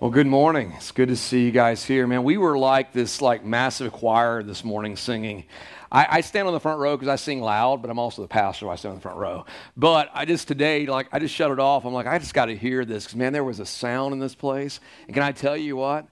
[0.00, 0.72] Well, good morning.
[0.76, 2.24] It's good to see you guys here, man.
[2.24, 5.44] We were like this like massive choir this morning singing.
[5.92, 8.28] I, I stand on the front row because I sing loud, but I'm also the
[8.28, 8.64] pastor.
[8.64, 9.44] So I stand on the front row.
[9.76, 11.84] But I just today, like, I just shut it off.
[11.84, 14.20] I'm like, I just got to hear this because man, there was a sound in
[14.20, 14.80] this place.
[15.06, 16.06] And can I tell you what?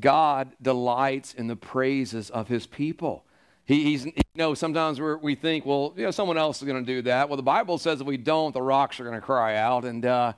[0.00, 3.26] God delights in the praises of His people.
[3.66, 6.82] He, he's, you know, sometimes we we think, well, you know, someone else is going
[6.82, 7.28] to do that.
[7.28, 9.84] Well, the Bible says if we don't, the rocks are going to cry out.
[9.84, 10.32] And uh,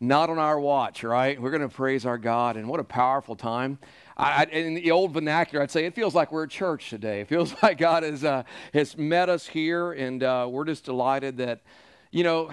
[0.00, 1.40] not on our watch, right?
[1.40, 3.78] We're going to praise our God, and what a powerful time.
[4.16, 7.20] I, in the old vernacular, I'd say it feels like we're at church today.
[7.20, 11.38] It feels like God has, uh, has met us here, and uh, we're just delighted
[11.38, 11.62] that,
[12.10, 12.50] you know,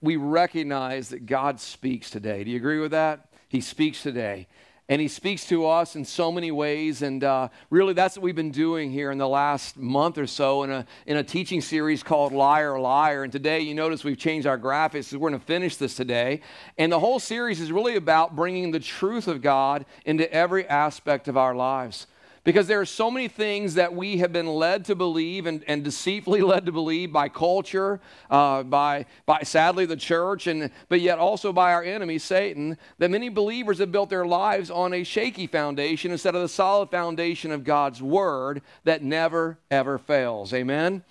[0.00, 2.44] we recognize that God speaks today.
[2.44, 3.32] Do you agree with that?
[3.48, 4.48] He speaks today
[4.90, 7.02] and he speaks to us in so many ways.
[7.02, 10.64] And uh, really, that's what we've been doing here in the last month or so
[10.64, 13.22] in a, in a teaching series called Liar, Liar.
[13.22, 15.12] And today, you notice we've changed our graphics.
[15.12, 16.40] We're going to finish this today.
[16.76, 21.28] And the whole series is really about bringing the truth of God into every aspect
[21.28, 22.08] of our lives.
[22.42, 25.84] Because there are so many things that we have been led to believe and, and
[25.84, 31.18] deceitfully led to believe by culture, uh, by, by sadly the church, and, but yet
[31.18, 35.46] also by our enemy, Satan, that many believers have built their lives on a shaky
[35.46, 40.54] foundation instead of the solid foundation of God's word that never, ever fails.
[40.54, 41.04] Amen?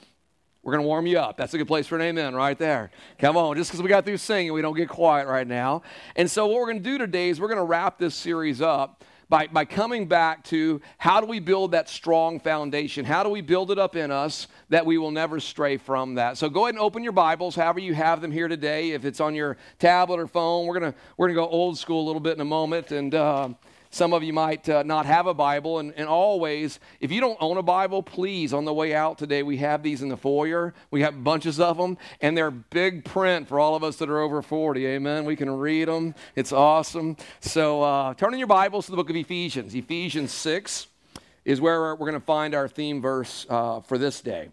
[0.63, 1.37] We're going to warm you up.
[1.37, 2.91] That's a good place for an amen right there.
[3.17, 5.83] Come on, just because we got through singing, we don't get quiet right now.
[6.15, 8.61] And so, what we're going to do today is we're going to wrap this series
[8.61, 13.05] up by, by coming back to how do we build that strong foundation?
[13.05, 16.37] How do we build it up in us that we will never stray from that?
[16.37, 18.91] So go ahead and open your Bibles, however you have them here today.
[18.91, 22.07] If it's on your tablet or phone, we're gonna we're gonna go old school a
[22.07, 23.49] little bit in a moment, and uh,
[23.91, 27.37] some of you might uh, not have a Bible, and, and always, if you don't
[27.41, 30.75] own a Bible, please, on the way out today, we have these in the foyer.
[30.91, 34.19] We have bunches of them, and they're big print for all of us that are
[34.19, 34.85] over 40.
[34.85, 35.25] Amen.
[35.25, 36.13] We can read them.
[36.35, 37.17] It's awesome.
[37.39, 39.73] So uh, turn in your Bibles to the book of Ephesians.
[39.73, 40.87] Ephesians 6
[41.45, 44.49] is where we're, going to find our theme verse uh, for this day.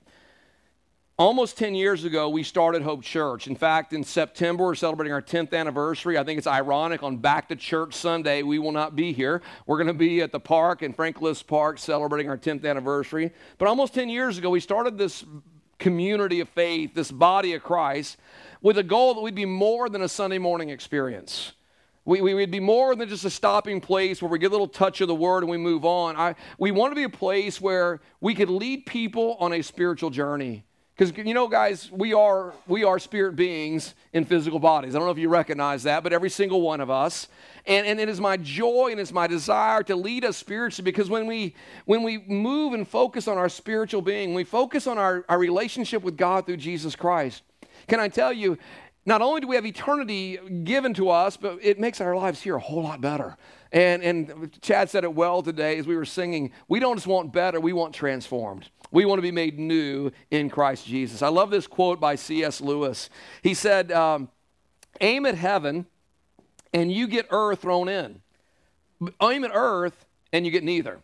[1.19, 3.47] Almost 10 years ago, we started Hope Church.
[3.47, 6.19] In fact, in September, we're celebrating our 10th anniversary.
[6.19, 9.41] I think it's ironic on Back to Church Sunday, we will not be here.
[9.65, 13.33] We're going to be at the park in Frank Liske Park celebrating our 10th anniversary.
[13.57, 15.25] But almost 10 years ago, we started this
[15.79, 18.19] community of faith, this body of Christ,
[18.61, 21.53] with a goal that we'd be more than a Sunday morning experience.
[22.05, 24.69] We, we would be more than just a stopping place where we get a little
[24.69, 26.15] touch of the word and we move on.
[26.15, 30.11] I, we want to be a place where we could lead people on a spiritual
[30.11, 30.66] journey.
[30.97, 34.95] Because you know, guys, we are we are spirit beings in physical bodies.
[34.95, 37.29] I don't know if you recognize that, but every single one of us.
[37.67, 41.11] And, and it is my joy and it's my desire to lead us spiritually because
[41.11, 45.25] when we when we move and focus on our spiritual being, we focus on our,
[45.29, 47.43] our relationship with God through Jesus Christ.
[47.89, 48.57] Can I tell you,
[49.05, 52.57] not only do we have eternity given to us, but it makes our lives here
[52.57, 53.37] a whole lot better.
[53.71, 56.53] And, and Chad said it well today as we were singing.
[56.69, 58.69] We don't just want better, we want transformed.
[58.91, 61.23] We want to be made new in Christ Jesus.
[61.23, 62.61] I love this quote by C.S.
[62.61, 63.11] Lewis.
[63.43, 64.29] He said, um,
[65.01, 65.87] Aim at heaven
[66.73, 68.21] and you get earth thrown in.
[69.23, 71.01] Aim at earth and you get neither.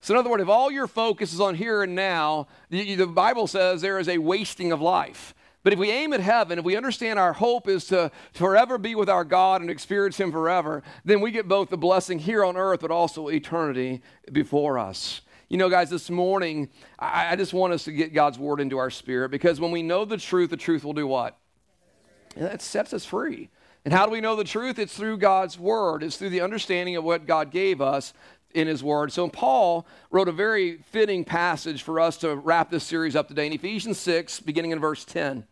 [0.00, 3.06] So, in other words, if all your focus is on here and now, the, the
[3.06, 5.34] Bible says there is a wasting of life.
[5.62, 8.94] But if we aim at heaven, if we understand our hope is to forever be
[8.94, 12.58] with our God and experience Him forever, then we get both the blessing here on
[12.58, 15.22] earth, but also eternity before us.
[15.54, 18.76] You know, guys, this morning, I, I, just want us to get God's word into
[18.76, 21.38] our spirit because when we know the truth, the truth will do what?
[22.34, 23.50] It sets us free.
[23.84, 24.80] And how do we know the truth?
[24.80, 28.14] It's through God's word, it's through the understanding of what God gave us
[28.52, 29.12] in his word.
[29.12, 33.46] So Paul wrote a very fitting passage for us to wrap this series up today.
[33.46, 35.46] In Ephesians 6, beginning in verse 10,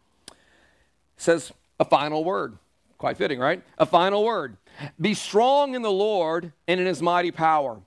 [1.17, 2.59] says a final word.
[2.99, 3.63] Quite fitting, right?
[3.79, 4.57] A final word.
[5.01, 7.81] Be strong in the Lord and in his mighty power.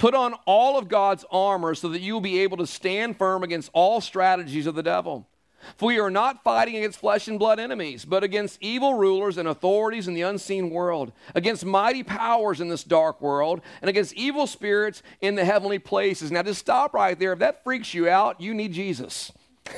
[0.00, 3.42] Put on all of God's armor so that you will be able to stand firm
[3.42, 5.28] against all strategies of the devil.
[5.76, 9.46] For we are not fighting against flesh and blood enemies, but against evil rulers and
[9.46, 14.46] authorities in the unseen world, against mighty powers in this dark world, and against evil
[14.46, 16.30] spirits in the heavenly places.
[16.30, 17.34] Now, just stop right there.
[17.34, 19.30] If that freaks you out, you need Jesus.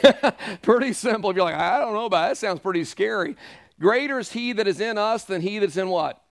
[0.62, 1.30] pretty simple.
[1.30, 3.34] If you're like, I don't know about it, that sounds pretty scary.
[3.80, 6.21] Greater is he that is in us than he that's in what?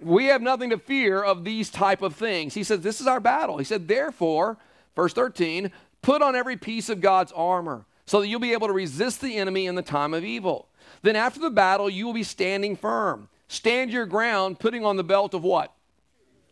[0.00, 2.54] We have nothing to fear of these type of things.
[2.54, 3.58] He says, This is our battle.
[3.58, 4.56] He said, Therefore,
[4.96, 5.70] verse 13,
[6.02, 9.36] put on every piece of God's armor so that you'll be able to resist the
[9.36, 10.68] enemy in the time of evil.
[11.02, 13.28] Then after the battle, you will be standing firm.
[13.48, 15.72] Stand your ground, putting on the belt of what?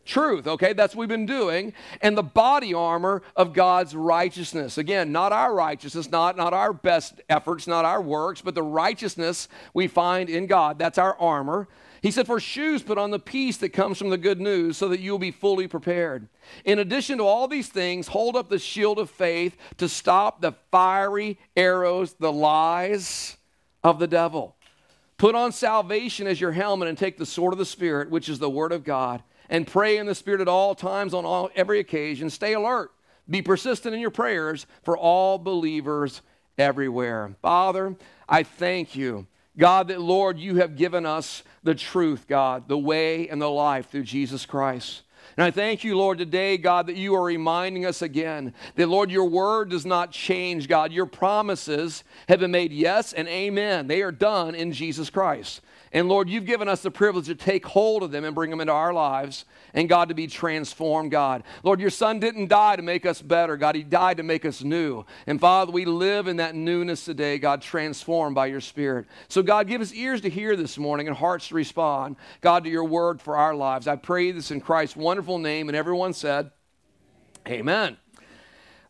[0.05, 0.73] Truth, okay?
[0.73, 1.75] That's what we've been doing.
[2.00, 4.79] And the body armor of God's righteousness.
[4.79, 9.49] Again, not our righteousness, not, not our best efforts, not our works, but the righteousness
[9.75, 10.79] we find in God.
[10.79, 11.69] That's our armor
[12.03, 14.89] He said, For shoes, put on the peace that comes from the good news so
[14.89, 16.29] that you will be fully prepared.
[16.65, 20.53] In addition to all these things, hold up the shield of faith to stop the
[20.71, 23.37] fiery arrows, the lies
[23.83, 24.56] of the devil.
[25.17, 28.39] Put on salvation as your helmet and take the sword of the Spirit, which is
[28.39, 31.81] the word of God, and pray in the Spirit at all times on all, every
[31.81, 32.31] occasion.
[32.31, 32.93] Stay alert.
[33.29, 36.23] Be persistent in your prayers for all believers
[36.56, 37.35] everywhere.
[37.43, 37.97] Father,
[38.29, 39.27] I thank you
[39.58, 43.90] God, that Lord, you have given us the truth, God, the way and the life
[43.90, 45.02] through Jesus Christ.
[45.37, 49.10] And I thank you, Lord, today, God, that you are reminding us again that, Lord,
[49.10, 50.93] your word does not change, God.
[50.93, 53.87] Your promises have been made yes and amen.
[53.87, 55.61] They are done in Jesus Christ.
[55.93, 58.61] And Lord, you've given us the privilege to take hold of them and bring them
[58.61, 59.44] into our lives
[59.75, 61.43] and God to be transformed, God.
[61.62, 63.75] Lord, your son didn't die to make us better, God.
[63.75, 65.05] He died to make us new.
[65.26, 69.06] And Father, we live in that newness today, God, transformed by your Spirit.
[69.29, 72.70] So, God, give us ears to hear this morning and hearts to respond, God, to
[72.70, 73.88] your word for our lives.
[73.88, 75.69] I pray this in Christ's wonderful name.
[75.69, 76.50] And everyone said,
[77.46, 77.96] Amen.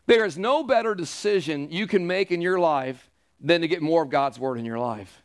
[0.05, 3.09] There is no better decision you can make in your life
[3.39, 5.21] than to get more of God's word in your life.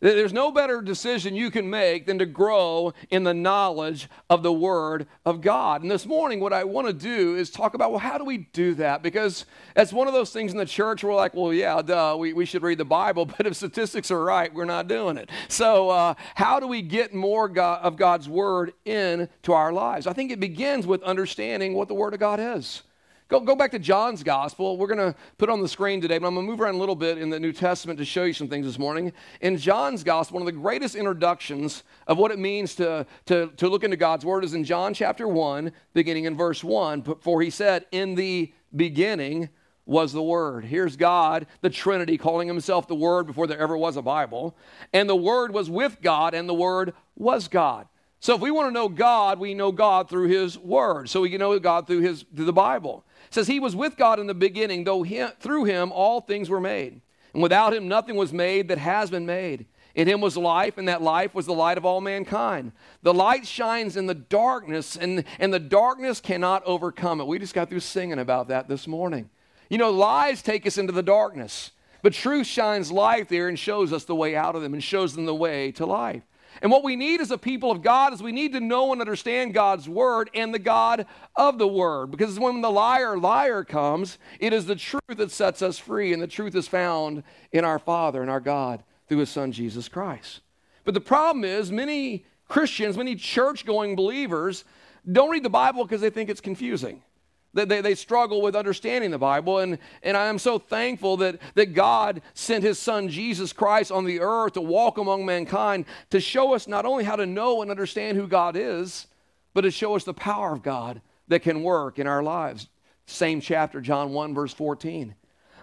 [0.00, 4.52] There's no better decision you can make than to grow in the knowledge of the
[4.52, 5.82] Word of God.
[5.82, 8.48] And this morning, what I want to do is talk about, well, how do we
[8.54, 9.02] do that?
[9.02, 9.44] Because
[9.76, 12.32] it's one of those things in the church where we're like, well, yeah, duh, we,
[12.32, 15.28] we should read the Bible, but if statistics are right, we're not doing it.
[15.48, 20.06] So, uh, how do we get more God, of God's Word into our lives?
[20.06, 22.82] I think it begins with understanding what the Word of God is.
[23.30, 24.76] Go, go back to John's gospel.
[24.76, 26.78] We're going to put on the screen today, but I'm going to move around a
[26.78, 29.12] little bit in the New Testament to show you some things this morning.
[29.40, 33.68] In John's gospel, one of the greatest introductions of what it means to, to, to
[33.68, 37.04] look into God's word is in John chapter 1, beginning in verse 1.
[37.20, 39.48] For he said, In the beginning
[39.86, 40.64] was the Word.
[40.64, 44.56] Here's God, the Trinity, calling himself the Word before there ever was a Bible.
[44.92, 47.86] And the Word was with God, and the Word was God.
[48.18, 51.08] So if we want to know God, we know God through His Word.
[51.08, 53.04] So we can know God through His through the Bible.
[53.30, 56.50] It says he was with God in the beginning, though he, through him all things
[56.50, 57.00] were made.
[57.32, 59.66] And without him nothing was made that has been made.
[59.94, 62.72] In him was life, and that life was the light of all mankind.
[63.02, 67.26] The light shines in the darkness, and, and the darkness cannot overcome it.
[67.28, 69.30] We just got through singing about that this morning.
[69.68, 71.70] You know, lies take us into the darkness,
[72.02, 75.14] but truth shines light there and shows us the way out of them and shows
[75.14, 76.22] them the way to life.
[76.62, 79.00] And what we need as a people of God is we need to know and
[79.00, 82.10] understand God's word and the God of the word.
[82.10, 86.20] Because when the liar, liar comes, it is the truth that sets us free, and
[86.20, 87.22] the truth is found
[87.52, 90.40] in our Father and our God through his Son, Jesus Christ.
[90.84, 94.64] But the problem is, many Christians, many church going believers,
[95.10, 97.02] don't read the Bible because they think it's confusing.
[97.52, 99.58] They, they, they, struggle with understanding the Bible.
[99.58, 104.04] And, and I am so thankful that, that God sent his son Jesus Christ on
[104.04, 107.70] the earth to walk among mankind to show us not only how to know and
[107.70, 109.08] understand who God is,
[109.52, 112.68] but to show us the power of God that can work in our lives.
[113.06, 115.16] Same chapter, John 1, verse 14.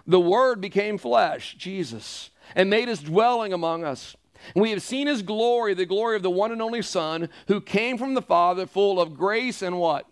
[0.06, 4.16] The Word became flesh, Jesus, and made his dwelling among us.
[4.54, 7.60] And we have seen his glory, the glory of the one and only Son, who
[7.60, 10.06] came from the Father, full of grace and what?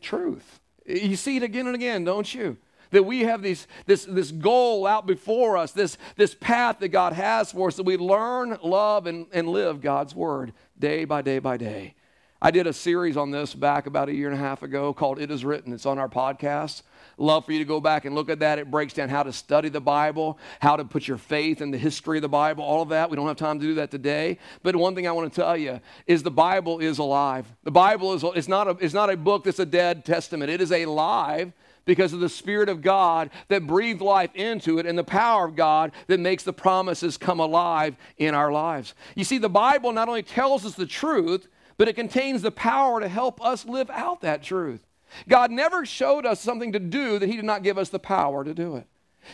[0.00, 0.60] Truth.
[0.84, 2.56] You see it again and again, don't you?
[2.90, 7.12] That we have these, this, this goal out before us, this, this path that God
[7.12, 11.38] has for us, that we learn, love, and, and live God's Word day by day
[11.38, 11.94] by day.
[12.40, 15.18] I did a series on this back about a year and a half ago called
[15.18, 15.72] It Is Written.
[15.72, 16.82] It's on our podcast.
[17.16, 18.58] Love for you to go back and look at that.
[18.58, 21.78] It breaks down how to study the Bible, how to put your faith in the
[21.78, 23.10] history of the Bible, all of that.
[23.10, 24.38] We don't have time to do that today.
[24.62, 27.46] But one thing I want to tell you is the Bible is alive.
[27.62, 30.50] The Bible is it's not a, it's not a book that's a dead testament.
[30.50, 31.52] It is alive
[31.84, 35.56] because of the Spirit of God that breathed life into it and the power of
[35.56, 38.94] God that makes the promises come alive in our lives.
[39.14, 43.00] You see, the Bible not only tells us the truth, but it contains the power
[43.00, 44.84] to help us live out that truth.
[45.28, 48.44] God never showed us something to do that He did not give us the power
[48.44, 48.86] to do it.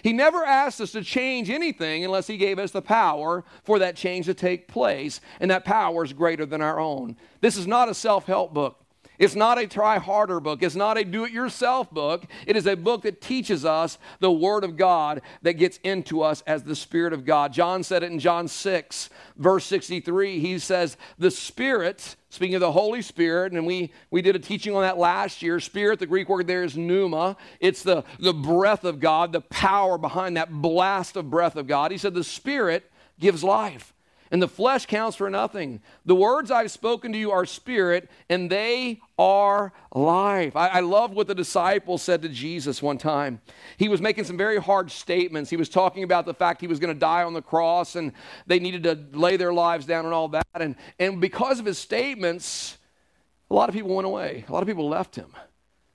[0.02, 3.96] He never asked us to change anything unless He gave us the power for that
[3.96, 7.16] change to take place, and that power is greater than our own.
[7.40, 8.80] This is not a self help book.
[9.20, 10.62] It's not a try harder book.
[10.62, 12.24] It's not a do it yourself book.
[12.46, 16.42] It is a book that teaches us the Word of God that gets into us
[16.46, 17.52] as the Spirit of God.
[17.52, 20.40] John said it in John 6, verse 63.
[20.40, 24.74] He says, The Spirit, speaking of the Holy Spirit, and we, we did a teaching
[24.74, 25.60] on that last year.
[25.60, 27.36] Spirit, the Greek word there is pneuma.
[27.58, 31.90] It's the, the breath of God, the power behind that blast of breath of God.
[31.90, 33.92] He said, The Spirit gives life.
[34.30, 35.80] And the flesh counts for nothing.
[36.04, 40.54] The words I've spoken to you are spirit, and they are life.
[40.54, 43.40] I, I love what the disciples said to Jesus one time.
[43.76, 45.50] He was making some very hard statements.
[45.50, 48.12] He was talking about the fact he was going to die on the cross, and
[48.46, 50.46] they needed to lay their lives down and all that.
[50.54, 52.78] And, and because of his statements,
[53.50, 55.32] a lot of people went away, a lot of people left him.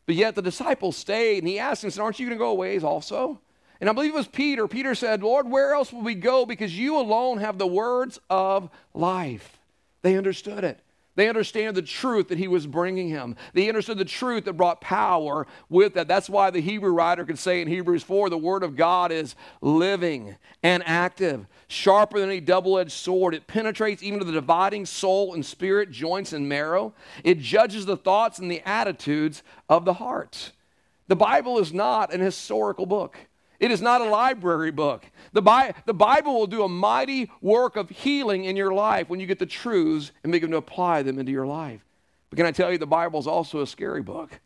[0.06, 2.52] But yet the disciples stayed, and he asked them, said, Aren't you going to go
[2.52, 3.40] away also?
[3.82, 4.68] And I believe it was Peter.
[4.68, 6.46] Peter said, Lord, where else will we go?
[6.46, 9.60] Because you alone have the words of life.
[10.02, 10.80] They understood it.
[11.16, 13.38] They understand the truth that he was bringing him.
[13.54, 16.10] They understood the truth that brought power with that.
[16.10, 19.36] That's why the Hebrew writer could say in Hebrews 4 the word of God is
[19.62, 23.34] living and active, sharper than any double edged sword.
[23.34, 26.94] It penetrates even to the dividing soul and spirit, joints and marrow.
[27.24, 30.52] It judges the thoughts and the attitudes of the heart.
[31.08, 33.18] The Bible is not an historical book.
[33.60, 35.06] It is not a library book.
[35.34, 39.20] The, Bi- the Bible will do a mighty work of healing in your life when
[39.20, 41.82] you get the truths and begin to apply them into your life.
[42.30, 44.40] But can I tell you, the Bible is also a scary book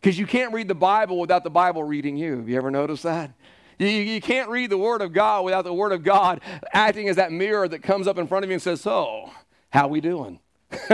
[0.00, 2.38] because you can't read the Bible without the Bible reading you.
[2.38, 3.32] Have you ever noticed that?
[3.78, 6.40] You, you can't read the Word of God without the Word of God
[6.72, 9.30] acting as that mirror that comes up in front of you and says, So,
[9.70, 10.38] how we doing?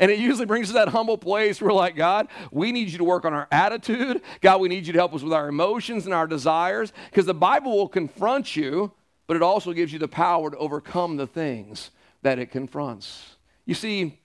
[0.00, 2.88] and it usually brings us to that humble place where we're like, God, we need
[2.88, 4.22] you to work on our attitude.
[4.40, 6.92] God, we need you to help us with our emotions and our desires.
[7.10, 8.92] Because the Bible will confront you,
[9.26, 11.90] but it also gives you the power to overcome the things
[12.22, 13.36] that it confronts.
[13.64, 14.18] You see,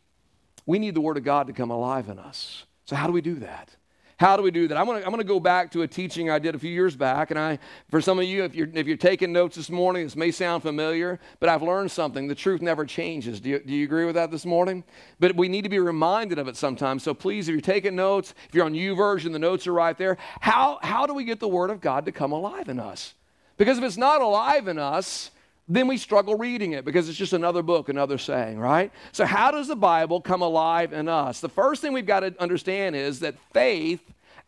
[0.65, 2.65] we need the Word of God to come alive in us.
[2.85, 3.75] So, how do we do that?
[4.17, 4.77] How do we do that?
[4.77, 6.95] I'm going to I'm to go back to a teaching I did a few years
[6.95, 7.29] back.
[7.29, 7.59] And I,
[7.89, 10.63] for some of you, if you're, if you're taking notes this morning, this may sound
[10.63, 12.27] familiar, but I've learned something.
[12.27, 13.39] The truth never changes.
[13.39, 14.83] Do you, do you agree with that this morning?
[15.19, 17.03] But we need to be reminded of it sometimes.
[17.03, 20.17] So please, if you're taking notes, if you're on YouVersion, the notes are right there.
[20.41, 23.13] How, how do we get the Word of God to come alive in us?
[23.57, 25.29] Because if it's not alive in us,
[25.67, 28.91] then we struggle reading it because it's just another book, another saying, right?
[29.12, 31.41] So, how does the Bible come alive in us?
[31.41, 34.01] The first thing we've got to understand is that faith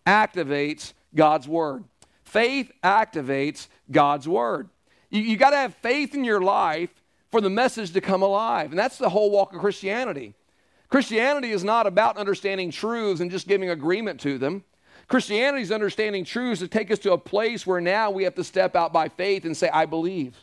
[0.08, 1.84] activates God's Word.
[2.24, 4.70] Faith activates God's Word.
[5.10, 6.90] You, you got to have faith in your life
[7.32, 8.72] for the message to come alive.
[8.72, 10.36] And that's the whole walk of Christianity.
[10.90, 14.64] Christianity is not about understanding truths and just giving agreement to them.
[15.08, 18.44] Christianity is understanding truths to take us to a place where now we have to
[18.44, 20.36] step out by faith and say, I believe.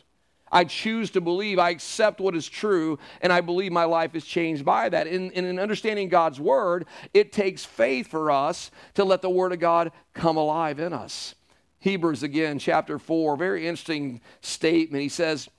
[0.51, 1.59] I choose to believe.
[1.59, 5.07] I accept what is true, and I believe my life is changed by that.
[5.07, 9.59] In, in understanding God's word, it takes faith for us to let the word of
[9.59, 11.35] God come alive in us.
[11.79, 15.01] Hebrews again, chapter 4, very interesting statement.
[15.01, 15.49] He says,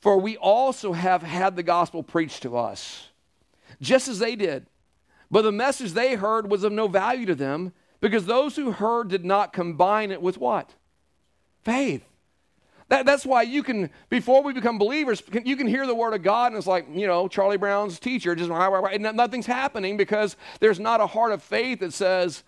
[0.00, 3.08] For we also have had the gospel preached to us,
[3.80, 4.66] just as they did.
[5.30, 9.08] But the message they heard was of no value to them because those who heard
[9.08, 10.74] did not combine it with what?
[11.62, 12.04] Faith.
[12.88, 16.22] That, that's why you can, before we become believers, you can hear the word of
[16.22, 20.80] God and it's like, you know, Charlie Brown's teacher, just and nothing's happening because there's
[20.80, 22.44] not a heart of faith that says,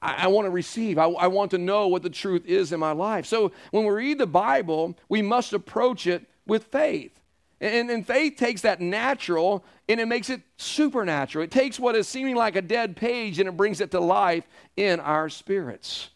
[0.00, 0.96] I, I want to receive.
[0.98, 3.26] I, I want to know what the truth is in my life.
[3.26, 7.20] So when we read the Bible, we must approach it with faith.
[7.60, 11.44] And, and, faith takes that natural and it makes it supernatural.
[11.44, 14.44] It takes what is seeming like a dead page and it brings it to life
[14.76, 16.10] in our spirits.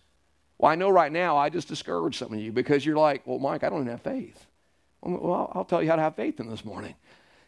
[0.59, 3.39] Well, I know right now I just discouraged some of you because you're like, well,
[3.39, 4.47] Mike, I don't even have faith.
[5.03, 6.95] Well, I'll tell you how to have faith in this morning.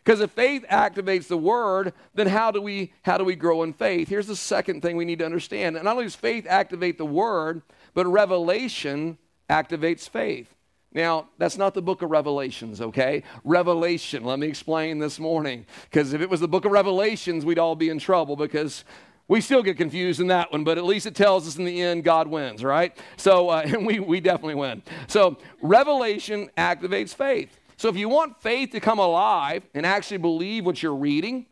[0.04, 3.72] Because if faith activates the word, then how do we how do we grow in
[3.72, 4.08] faith?
[4.08, 5.76] Here's the second thing we need to understand.
[5.76, 7.62] And not only does faith activate the word,
[7.92, 9.18] but revelation
[9.50, 10.54] activates faith.
[10.92, 13.22] Now, that's not the book of Revelations, okay?
[13.44, 15.66] Revelation, let me explain this morning.
[15.84, 18.84] Because if it was the book of Revelations, we'd all be in trouble because
[19.30, 21.80] we still get confused in that one, but at least it tells us in the
[21.80, 22.99] end God wins, right?
[23.16, 24.82] So, uh, and we, we definitely win.
[25.06, 27.56] So, revelation activates faith.
[27.76, 31.46] So, if you want faith to come alive and actually believe what you're reading,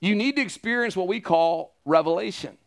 [0.00, 2.58] you need to experience what we call revelation.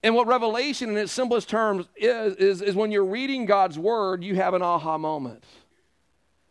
[0.00, 4.22] And what revelation, in its simplest terms, is, is, is when you're reading God's word,
[4.22, 5.42] you have an aha moment.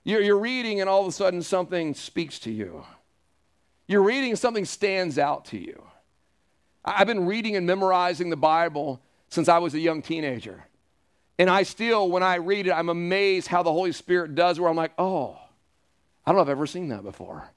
[0.04, 2.84] You're, you're reading, and all of a sudden, something speaks to you.
[3.88, 5.82] You're reading, something stands out to you.
[6.86, 10.66] I've been reading and memorizing the Bible since I was a young teenager.
[11.40, 14.70] And I still, when I read it, I'm amazed how the Holy Spirit does, where
[14.70, 15.38] I'm like, oh,
[16.26, 17.50] I don't know if I've ever seen that before.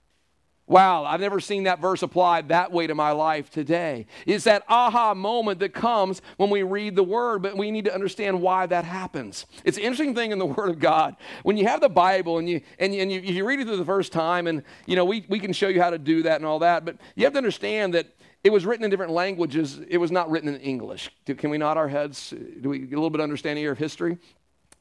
[0.67, 4.07] Wow, I've never seen that verse applied that way to my life today.
[4.27, 7.95] It's that aha moment that comes when we read the Word, but we need to
[7.95, 9.47] understand why that happens.
[9.65, 11.17] It's an interesting thing in the Word of God.
[11.43, 13.85] When you have the Bible and you and and you, you read it through the
[13.87, 16.45] first time, and you know we, we can show you how to do that and
[16.45, 18.09] all that, but you have to understand that
[18.45, 19.81] it was written in different languages.
[19.89, 21.11] It was not written in English.
[21.27, 22.33] Can we nod our heads?
[22.61, 24.19] Do we get a little bit of understanding here of history?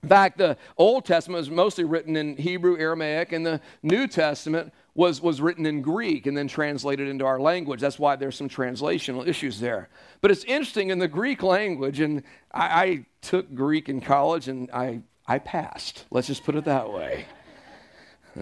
[0.03, 4.71] In fact, the Old Testament was mostly written in Hebrew, Aramaic, and the New Testament
[4.93, 7.81] was, was written in Greek and then translated into our language.
[7.81, 9.89] That's why there's some translational issues there.
[10.21, 12.23] But it's interesting in the Greek language, and
[12.53, 16.05] I, I took Greek in college and I, I passed.
[16.11, 17.25] Let's just put it that way.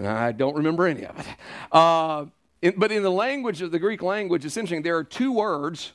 [0.04, 1.26] I don't remember any of it.
[1.72, 2.26] Uh,
[2.66, 4.82] in, but in the language of the Greek language, it's interesting.
[4.82, 5.92] There are two words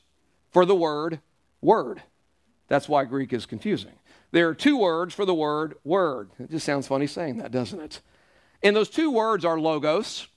[0.51, 1.19] for the word
[1.61, 2.01] word.
[2.67, 3.91] That's why Greek is confusing.
[4.31, 6.31] There are two words for the word word.
[6.39, 8.01] It just sounds funny saying that, doesn't it?
[8.63, 10.27] And those two words are logos.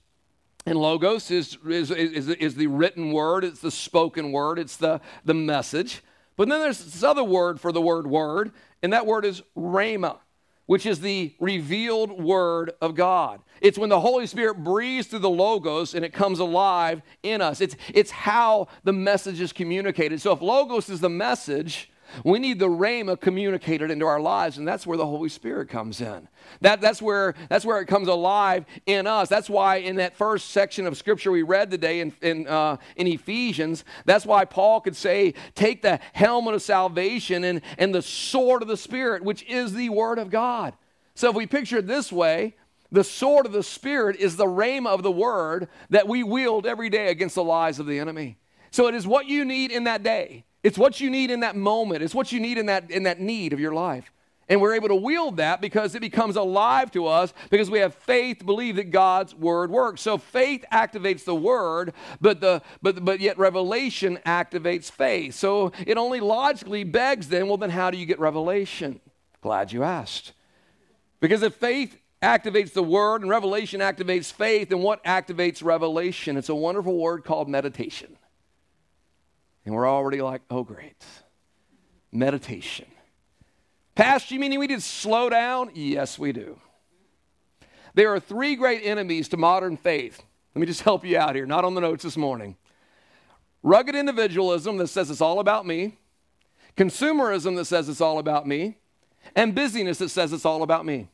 [0.66, 5.00] And logos is, is, is, is the written word, it's the spoken word, it's the,
[5.24, 6.02] the message.
[6.36, 8.50] But then there's this other word for the word word,
[8.82, 10.18] and that word is rhema
[10.66, 13.40] which is the revealed word of God.
[13.60, 17.60] It's when the Holy Spirit breathes through the Logos and it comes alive in us.
[17.60, 20.20] It's, it's how the message is communicated.
[20.20, 21.90] So if Logos is the message,
[22.22, 26.00] we need the Rhema communicated into our lives, and that's where the Holy Spirit comes
[26.00, 26.28] in.
[26.60, 29.28] That, that's, where, that's where it comes alive in us.
[29.28, 33.06] That's why in that first section of Scripture we read today in, in, uh, in
[33.06, 38.62] Ephesians, that's why Paul could say, Take the helmet of salvation and, and the sword
[38.62, 40.74] of the Spirit, which is the Word of God.
[41.14, 42.56] So if we picture it this way,
[42.90, 46.90] the sword of the Spirit is the rhema of the Word that we wield every
[46.90, 48.38] day against the lies of the enemy.
[48.70, 50.44] So it is what you need in that day.
[50.64, 52.02] It's what you need in that moment.
[52.02, 54.10] It's what you need in that, in that need of your life.
[54.48, 57.94] And we're able to wield that because it becomes alive to us because we have
[57.94, 60.02] faith to believe that God's word works.
[60.02, 65.34] So faith activates the word, but the but but yet revelation activates faith.
[65.34, 69.00] So it only logically begs then, well then how do you get revelation?
[69.40, 70.34] Glad you asked.
[71.20, 76.36] Because if faith activates the word and revelation activates faith, then what activates revelation?
[76.36, 78.18] It's a wonderful word called meditation.
[79.64, 81.04] And we're already like, oh, great.
[82.12, 82.86] Meditation.
[83.94, 85.70] Pastor, you mean we need to slow down?
[85.74, 86.60] Yes, we do.
[87.94, 90.22] There are three great enemies to modern faith.
[90.54, 92.56] Let me just help you out here, not on the notes this morning.
[93.62, 95.96] Rugged individualism that says it's all about me,
[96.76, 98.76] consumerism that says it's all about me,
[99.34, 101.08] and busyness that says it's all about me.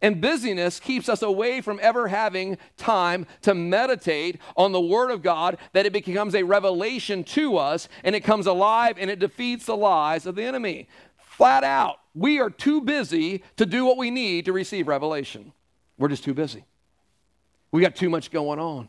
[0.00, 5.22] And busyness keeps us away from ever having time to meditate on the Word of
[5.22, 9.66] God, that it becomes a revelation to us and it comes alive and it defeats
[9.66, 10.88] the lies of the enemy.
[11.16, 15.52] Flat out, we are too busy to do what we need to receive revelation.
[15.98, 16.64] We're just too busy.
[17.72, 18.88] We got too much going on.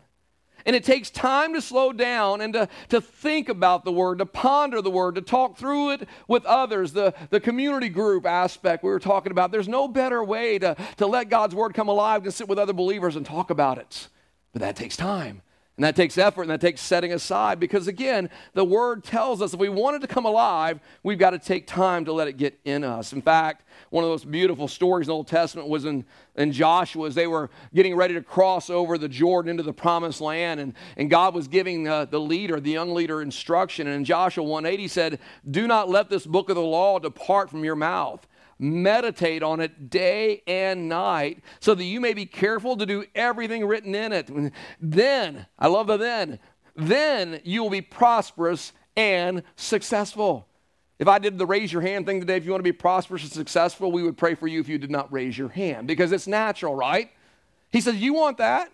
[0.66, 4.26] And it takes time to slow down and to, to think about the word, to
[4.26, 6.94] ponder the word, to talk through it with others.
[6.94, 11.08] The, the community group aspect we were talking about, there's no better way to, to
[11.08, 14.08] let God's word come alive than sit with other believers and talk about it.
[14.54, 15.42] But that takes time.
[15.80, 19.54] And that takes effort and that takes setting aside because, again, the word tells us
[19.54, 22.36] if we want it to come alive, we've got to take time to let it
[22.36, 23.14] get in us.
[23.14, 26.04] In fact, one of those beautiful stories in the Old Testament was in,
[26.36, 30.20] in Joshua as they were getting ready to cross over the Jordan into the promised
[30.20, 30.60] land.
[30.60, 33.88] And, and God was giving uh, the leader, the young leader, instruction.
[33.88, 35.18] And in Joshua 1:8, he said,
[35.50, 38.28] Do not let this book of the law depart from your mouth
[38.60, 43.66] meditate on it day and night so that you may be careful to do everything
[43.66, 44.30] written in it.
[44.82, 46.40] Then, I love the then,
[46.76, 50.48] then you will be prosperous and successful.
[51.00, 53.24] If I did the raise your hand thing today, if you want to be prosperous
[53.24, 56.12] and successful, we would pray for you if you did not raise your hand because
[56.12, 57.10] it's natural, right?
[57.72, 58.72] He says, You want that?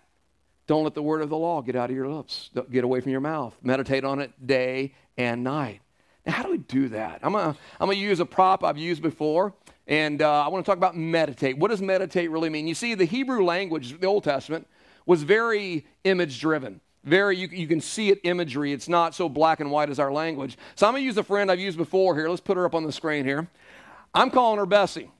[0.66, 3.12] Don't let the word of the law get out of your lips, get away from
[3.12, 3.56] your mouth.
[3.62, 5.80] Meditate on it day and night.
[6.24, 7.20] Now, how do we do that?
[7.22, 9.54] I'm going to I'm gonna use a prop I've used before.
[9.86, 11.58] And uh, I want to talk about meditate.
[11.58, 12.66] What does meditate really mean?
[12.66, 14.66] You see, the Hebrew language, the Old Testament,
[15.04, 16.80] was very image driven.
[17.04, 18.72] Very, you, you can see it imagery.
[18.72, 20.58] It's not so black and white as our language.
[20.74, 22.28] So I'm going to use a friend I've used before here.
[22.28, 23.48] Let's put her up on the screen here.
[24.12, 25.10] I'm calling her Bessie.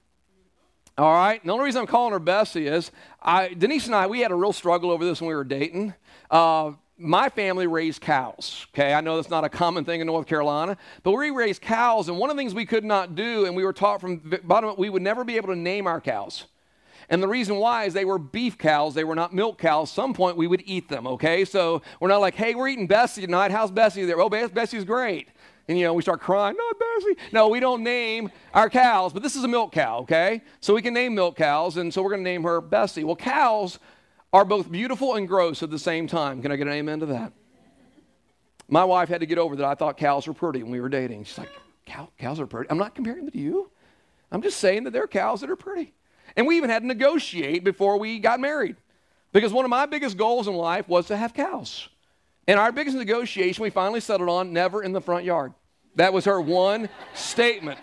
[0.99, 1.41] All right.
[1.41, 2.91] And the only reason I'm calling her Bessie is
[3.23, 5.95] I, Denise and I, we had a real struggle over this when we were dating.
[6.29, 8.67] Uh, my family raised cows.
[8.75, 12.09] Okay, I know that's not a common thing in North Carolina, but we raised cows,
[12.09, 14.71] and one of the things we could not do, and we were taught from bottom
[14.71, 16.45] up, we would never be able to name our cows.
[17.09, 19.91] And the reason why is they were beef cows, they were not milk cows.
[19.91, 21.45] Some point we would eat them, okay?
[21.45, 23.53] So we're not like, hey, we're eating Bessie tonight.
[23.53, 24.21] How's Bessie there?
[24.21, 25.29] Oh, Bessie's great.
[25.69, 27.17] And you know, we start crying, not Bessie.
[27.33, 30.43] No, we don't name our cows, but this is a milk cow, okay?
[30.61, 33.05] So we can name milk cows, and so we're gonna name her Bessie.
[33.05, 33.79] Well, cows
[34.33, 36.43] are both beautiful and gross at the same time.
[36.43, 37.33] Can I get an amen to that?
[38.69, 40.89] My wife had to get over that I thought cows were pretty when we were
[40.89, 41.25] dating.
[41.25, 41.51] She's like,
[41.87, 42.69] Cow, cows are pretty.
[42.69, 43.71] I'm not comparing them to you.
[44.31, 45.95] I'm just saying that there are cows that are pretty.
[46.37, 48.77] And we even had to negotiate before we got married.
[49.33, 51.89] Because one of my biggest goals in life was to have cows.
[52.49, 55.53] And our biggest negotiation, we finally settled on never in the front yard.
[55.95, 57.79] That was her one statement.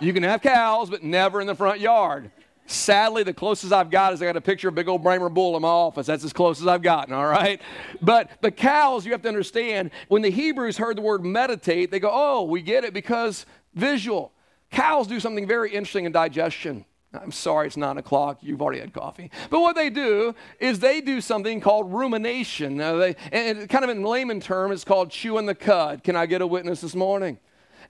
[0.00, 2.30] You can have cows, but never in the front yard.
[2.66, 5.54] Sadly, the closest I've got is I got a picture of big old Brahma bull
[5.56, 6.06] in my office.
[6.06, 7.60] That's as close as I've gotten, all right?
[8.00, 12.00] But the cows, you have to understand, when the Hebrews heard the word meditate, they
[12.00, 14.32] go, oh, we get it because visual.
[14.70, 16.86] Cows do something very interesting in digestion.
[17.12, 18.38] I'm sorry, it's nine o'clock.
[18.40, 19.30] You've already had coffee.
[19.50, 22.76] But what they do is they do something called rumination.
[22.76, 26.02] Now they, and kind of in layman term, it's called chewing the cud.
[26.02, 27.38] Can I get a witness this morning?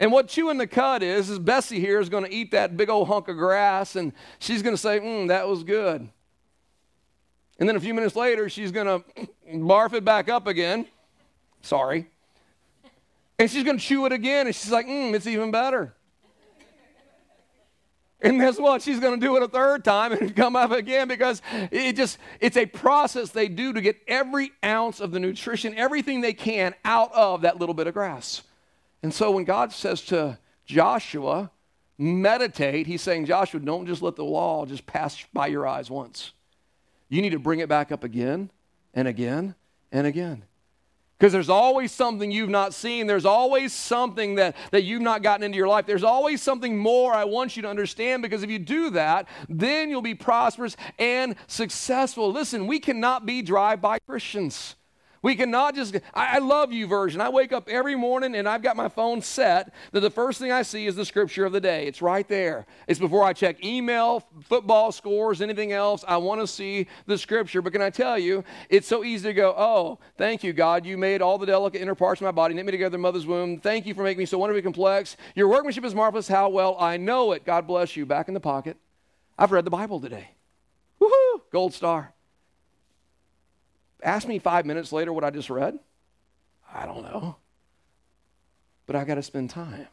[0.01, 2.89] And what chewing the cud is, is Bessie here is going to eat that big
[2.89, 6.09] old hunk of grass and she's going to say, mm, that was good.
[7.59, 10.87] And then a few minutes later, she's going to barf it back up again.
[11.63, 12.09] Sorry.
[13.39, 15.95] And she's going to chew it again and she's like, mm, it's even better.
[18.25, 18.81] And guess what?
[18.81, 22.17] She's going to do it a third time and come up again because it just
[22.41, 26.75] it's a process they do to get every ounce of the nutrition, everything they can
[26.87, 28.43] out of that little bit of grass.
[29.05, 31.51] And so when God says to Joshua,
[31.99, 36.33] meditate, he's saying, Joshua, don't just let the law just pass by your eyes once.
[37.11, 38.51] You need to bring it back up again
[38.95, 39.57] and again
[39.93, 40.45] and again.
[41.19, 43.07] Because there's always something you've not seen.
[43.07, 45.85] There's always something that, that you've not gotten into your life.
[45.85, 49.91] There's always something more I want you to understand because if you do that, then
[49.91, 52.33] you'll be prosperous and successful.
[52.33, 54.77] Listen, we cannot be drive by Christians.
[55.25, 57.19] We cannot just, I, I love YouVersion.
[57.19, 60.53] I wake up every morning and I've got my phone set that the first thing
[60.53, 61.87] I see is the scripture of the day.
[61.87, 62.67] It's right there.
[62.87, 66.05] It's before I check email, football scores, anything else.
[66.07, 67.63] I want to see the scripture.
[67.63, 70.85] But can I tell you, it's so easy to go, oh, thank you, God.
[70.85, 73.25] You made all the delicate inner parts of my body, knit me together in mother's
[73.25, 73.61] womb.
[73.61, 75.17] Thank you for making me so wonderfully complex.
[75.35, 76.29] Your workmanship is marvelous.
[76.29, 77.47] How well I know it.
[77.47, 78.05] God bless you.
[78.05, 78.77] Back in the pocket.
[79.39, 80.33] I've read the Bible today.
[81.01, 81.41] Woohoo!
[81.51, 82.13] Gold star.
[84.05, 85.79] Ask me five minutes later what I just read.
[86.73, 87.37] I don't know.
[88.87, 89.89] But I got to spend time.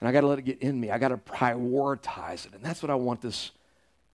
[0.00, 0.90] And I got to let it get in me.
[0.90, 2.54] I got to prioritize it.
[2.54, 3.52] And that's what I want this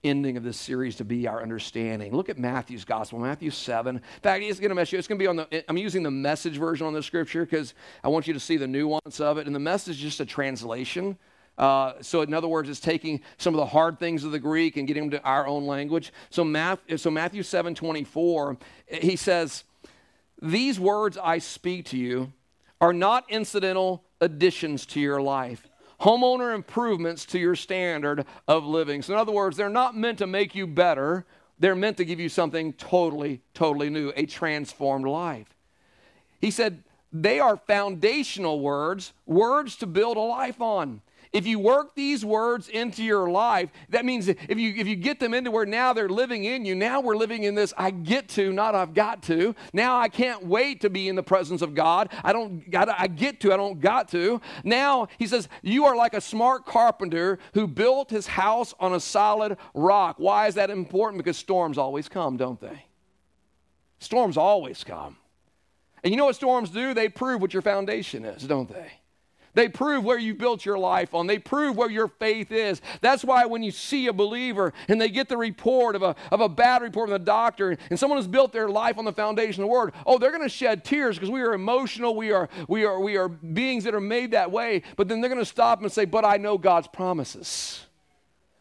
[0.04, 2.12] ending of this series to be our understanding.
[2.12, 3.96] Look at Matthew's gospel, Matthew 7.
[3.96, 4.98] In fact, it's going to mess you.
[4.98, 7.74] It's going to be on the, I'm using the message version on the scripture because
[8.02, 9.46] I want you to see the nuance of it.
[9.46, 11.18] And the message is just a translation.
[11.58, 14.76] Uh, so, in other words, it's taking some of the hard things of the Greek
[14.76, 16.12] and getting them to our own language.
[16.30, 18.56] So, Matthew, so Matthew 7 24,
[18.88, 19.64] he says,
[20.40, 22.32] These words I speak to you
[22.80, 25.68] are not incidental additions to your life,
[26.00, 29.02] homeowner improvements to your standard of living.
[29.02, 31.26] So, in other words, they're not meant to make you better,
[31.58, 35.54] they're meant to give you something totally, totally new, a transformed life.
[36.40, 41.02] He said, they are foundational words, words to build a life on.
[41.32, 45.18] If you work these words into your life, that means if you if you get
[45.18, 48.28] them into where now they're living in you, now we're living in this I get
[48.30, 49.54] to, not I've got to.
[49.72, 52.10] Now I can't wait to be in the presence of God.
[52.22, 54.42] I don't I get to, I don't got to.
[54.62, 59.00] Now he says, you are like a smart carpenter who built his house on a
[59.00, 60.16] solid rock.
[60.18, 61.18] Why is that important?
[61.18, 62.84] Because storms always come, don't they?
[64.00, 65.16] Storms always come.
[66.04, 66.92] And you know what storms do?
[66.92, 68.92] They prove what your foundation is, don't they?
[69.54, 71.26] They prove where you built your life on.
[71.26, 72.80] They prove where your faith is.
[73.02, 76.40] That's why when you see a believer and they get the report of a, of
[76.40, 79.62] a bad report from the doctor and someone has built their life on the foundation
[79.62, 82.16] of the word, oh, they're going to shed tears because we are emotional.
[82.16, 84.82] We are, we, are, we are beings that are made that way.
[84.96, 87.84] But then they're going to stop and say, but I know God's promises.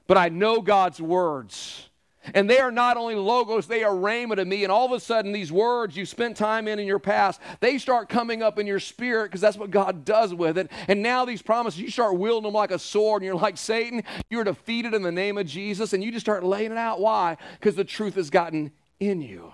[0.08, 1.90] But I know God's words.
[2.36, 4.64] And they are not only logos, they are rhema to me.
[4.64, 7.80] And all of a sudden, these words you spent time in in your past, they
[7.80, 10.70] start coming up in your spirit because that's what God does with it.
[10.88, 14.04] And now these promises, you start wielding them like a sword, and you're like Satan,
[14.30, 17.00] you're defeated in the name of Jesus, and you just start laying it out.
[17.00, 17.38] Why?
[17.60, 19.52] Because the truth has gotten in you,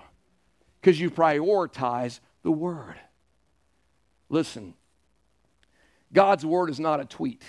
[0.80, 2.96] because you prioritize the word.
[4.28, 4.74] Listen,
[6.12, 7.42] God's word is not a tweet,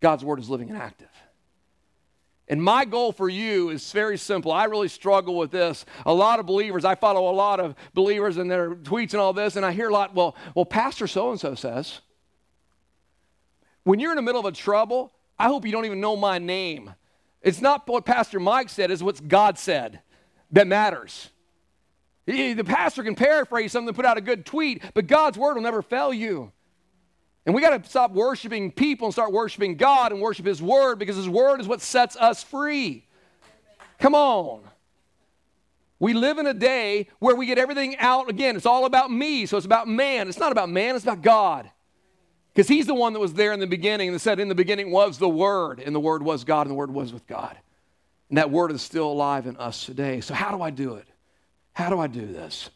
[0.00, 1.08] God's word is living and active.
[2.48, 4.52] And my goal for you is very simple.
[4.52, 5.86] I really struggle with this.
[6.04, 9.32] A lot of believers, I follow a lot of believers and their tweets and all
[9.32, 12.00] this, and I hear a lot, well, well, Pastor so and so says.
[13.84, 16.38] When you're in the middle of a trouble, I hope you don't even know my
[16.38, 16.94] name.
[17.40, 20.00] It's not what Pastor Mike said, it's what God said
[20.50, 21.30] that matters.
[22.26, 25.82] The pastor can paraphrase something, put out a good tweet, but God's word will never
[25.82, 26.52] fail you.
[27.46, 30.98] And we got to stop worshiping people and start worshiping God and worship His Word
[30.98, 33.04] because His Word is what sets us free.
[33.98, 34.62] Come on.
[35.98, 38.56] We live in a day where we get everything out again.
[38.56, 40.28] It's all about me, so it's about man.
[40.28, 41.70] It's not about man, it's about God.
[42.52, 44.90] Because He's the one that was there in the beginning and said, In the beginning
[44.90, 47.56] was the Word, and the Word was God, and the Word was with God.
[48.28, 50.20] And that Word is still alive in us today.
[50.20, 51.06] So, how do I do it?
[51.72, 52.70] How do I do this?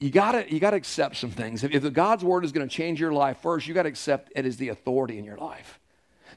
[0.00, 1.62] You gotta you gotta accept some things.
[1.62, 4.32] If, if God's word is going to change your life, first you got to accept
[4.34, 5.78] it as the authority in your life.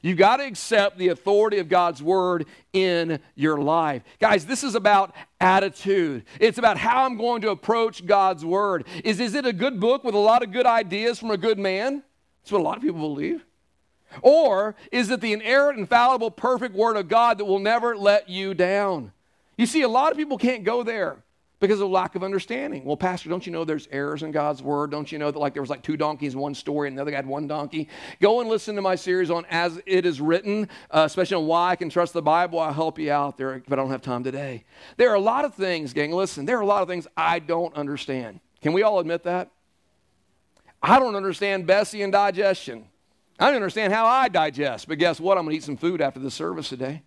[0.02, 4.02] You've got to accept the authority of God's word in your life.
[4.20, 6.24] Guys, this is about attitude.
[6.38, 8.86] It's about how I'm going to approach God's word.
[9.02, 11.58] Is, is it a good book with a lot of good ideas from a good
[11.58, 12.02] man?
[12.42, 13.46] That's what a lot of people believe.
[14.20, 18.52] Or is it the inerrant, infallible, perfect word of God that will never let you
[18.52, 19.12] down?
[19.56, 21.23] You see, a lot of people can't go there
[21.64, 22.84] because of lack of understanding.
[22.84, 24.90] Well, Pastor, don't you know there's errors in God's word?
[24.90, 27.00] Don't you know that like there was like two donkeys in one story and the
[27.00, 27.88] other guy had one donkey?
[28.20, 31.70] Go and listen to my series on As It Is Written, uh, especially on why
[31.70, 32.58] I can trust the Bible.
[32.60, 34.64] I'll help you out there, but I don't have time today.
[34.98, 37.38] There are a lot of things, gang, listen, there are a lot of things I
[37.38, 38.40] don't understand.
[38.60, 39.50] Can we all admit that?
[40.82, 42.84] I don't understand Bessie and digestion.
[43.38, 45.38] I don't understand how I digest, but guess what?
[45.38, 47.04] I'm going to eat some food after the service today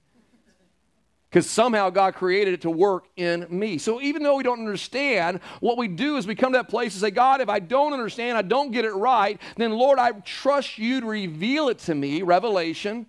[1.38, 3.78] because somehow God created it to work in me.
[3.78, 6.96] So even though we don't understand, what we do is we come to that place
[6.96, 10.14] and say, God, if I don't understand, I don't get it right, then Lord, I
[10.14, 13.06] trust you to reveal it to me, revelation.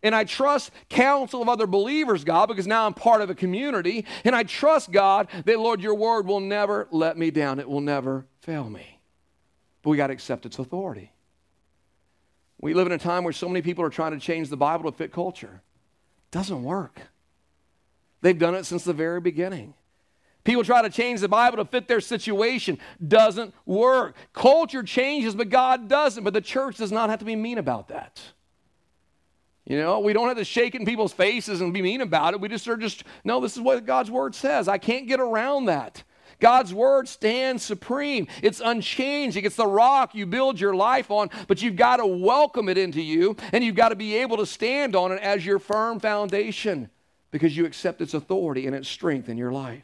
[0.00, 4.06] And I trust counsel of other believers, God, because now I'm part of a community.
[4.24, 7.58] And I trust, God, that, Lord, your word will never let me down.
[7.58, 9.00] It will never fail me.
[9.82, 11.10] But we got to accept its authority.
[12.60, 14.88] We live in a time where so many people are trying to change the Bible
[14.88, 15.62] to fit culture.
[16.28, 17.00] It doesn't work.
[18.22, 19.74] They've done it since the very beginning.
[20.44, 22.78] People try to change the Bible to fit their situation.
[23.06, 24.16] Doesn't work.
[24.32, 26.24] Culture changes, but God doesn't.
[26.24, 28.20] But the church does not have to be mean about that.
[29.64, 32.34] You know, we don't have to shake it in people's faces and be mean about
[32.34, 32.40] it.
[32.40, 34.66] We just are just, no, this is what God's word says.
[34.66, 36.02] I can't get around that.
[36.40, 38.26] God's word stands supreme.
[38.42, 39.44] It's unchanging.
[39.44, 43.00] It's the rock you build your life on, but you've got to welcome it into
[43.00, 46.90] you and you've got to be able to stand on it as your firm foundation
[47.32, 49.82] because you accept its authority and its strength in your life.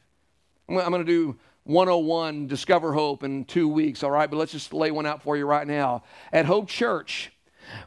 [0.68, 4.30] I'm going to do 101 Discover Hope in two weeks, all right?
[4.30, 6.04] But let's just lay one out for you right now.
[6.32, 7.32] At Hope Church,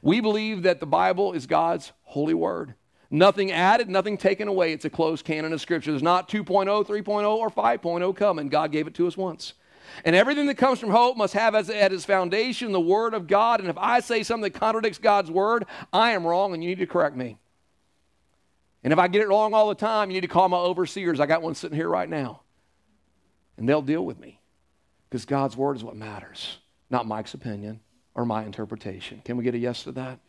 [0.02, 2.74] we believe that the Bible is God's holy word.
[3.10, 4.74] Nothing added, nothing taken away.
[4.74, 5.92] It's a closed canon of Scripture.
[5.92, 8.50] There's not 2.0, 3.0, or 5.0 coming.
[8.50, 9.54] God gave it to us once.
[10.06, 13.28] And everything that comes from hope must have as, at its foundation the Word of
[13.28, 13.60] God.
[13.60, 16.80] And if I say something that contradicts God's Word, I am wrong and you need
[16.80, 17.38] to correct me.
[18.84, 21.20] And if I get it wrong all the time, you need to call my overseers.
[21.20, 22.42] I got one sitting here right now.
[23.58, 24.40] And they'll deal with me
[25.10, 26.58] because God's word is what matters,
[26.90, 27.80] not Mike's opinion
[28.16, 29.22] or my interpretation.
[29.24, 30.20] Can we get a yes to that?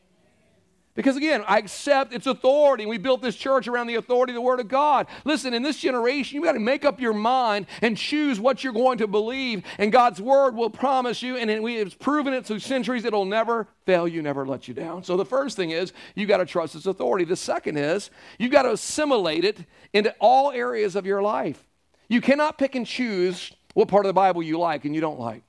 [0.94, 2.84] Because again, I accept its authority.
[2.84, 5.06] We built this church around the authority of the Word of God.
[5.24, 8.74] Listen, in this generation, you've got to make up your mind and choose what you're
[8.74, 9.64] going to believe.
[9.78, 13.68] And God's Word will promise you, and we have proven it through centuries, it'll never
[13.86, 15.02] fail you, never let you down.
[15.02, 17.24] So the first thing is you've got to trust its authority.
[17.24, 21.64] The second is you've got to assimilate it into all areas of your life.
[22.08, 25.18] You cannot pick and choose what part of the Bible you like and you don't
[25.18, 25.42] like.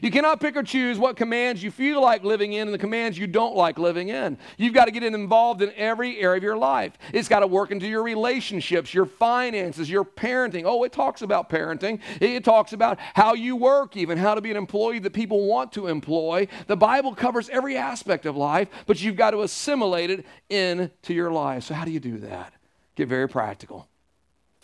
[0.00, 3.18] You cannot pick or choose what commands you feel like living in and the commands
[3.18, 4.38] you don't like living in.
[4.56, 6.96] You've got to get involved in every area of your life.
[7.12, 10.62] It's got to work into your relationships, your finances, your parenting.
[10.64, 12.00] Oh, it talks about parenting.
[12.20, 15.72] It talks about how you work, even how to be an employee that people want
[15.72, 16.48] to employ.
[16.68, 21.30] The Bible covers every aspect of life, but you've got to assimilate it into your
[21.30, 21.64] life.
[21.64, 22.54] So, how do you do that?
[22.94, 23.88] Get very practical.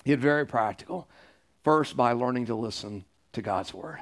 [0.04, 1.08] Get very practical.
[1.64, 4.00] First, by learning to listen to God's Word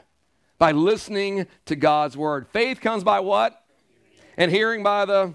[0.59, 2.47] by listening to God's word.
[2.49, 3.63] Faith comes by what?
[4.37, 5.35] And hearing by the.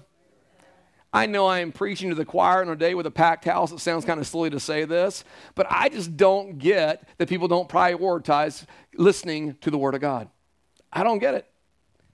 [1.14, 3.70] I know I am preaching to the choir on a day with a packed house.
[3.70, 7.48] It sounds kind of silly to say this, but I just don't get that people
[7.48, 8.64] don't prioritize
[8.96, 10.30] listening to the Word of God.
[10.90, 11.46] I don't get it.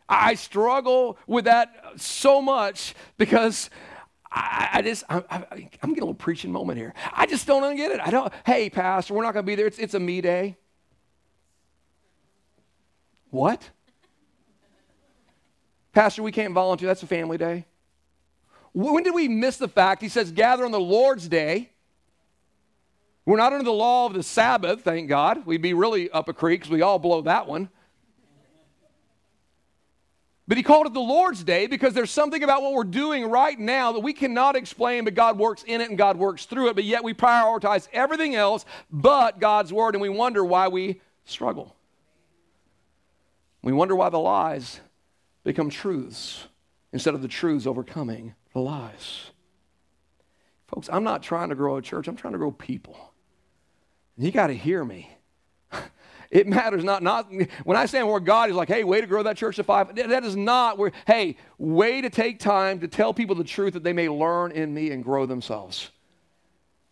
[0.09, 3.71] I struggle with that so much because
[4.31, 6.95] I, I just, I, am getting a little preaching moment here.
[7.13, 8.01] I just don't get it.
[8.01, 9.67] I don't, hey, Pastor, we're not going to be there.
[9.67, 10.57] It's, it's a me day.
[13.31, 13.71] What?
[15.93, 16.87] Pastor, we can't volunteer.
[16.87, 17.67] That's a family day.
[18.73, 20.03] When did we miss the fact?
[20.03, 21.71] He says, gather on the Lord's day.
[23.25, 25.45] We're not under the law of the Sabbath, thank God.
[25.45, 27.69] We'd be really up a creek because we all blow that one.
[30.47, 33.59] But he called it the Lord's Day because there's something about what we're doing right
[33.59, 36.75] now that we cannot explain, but God works in it and God works through it.
[36.75, 41.77] But yet we prioritize everything else but God's Word, and we wonder why we struggle.
[43.63, 44.81] We wonder why the lies
[45.45, 46.47] become truths
[46.93, 49.31] instead of the truths overcoming the lies.
[50.69, 53.13] Folks, I'm not trying to grow a church, I'm trying to grow people.
[54.17, 55.11] And you got to hear me.
[56.31, 57.33] It matters not, not
[57.65, 59.95] when I stand where God is like, hey, way to grow that church to five.
[59.97, 63.83] That is not where, hey, way to take time to tell people the truth that
[63.83, 65.91] they may learn in me and grow themselves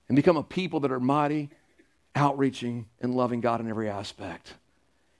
[0.09, 1.51] and become a people that are mighty,
[2.15, 4.55] outreaching, and loving God in every aspect.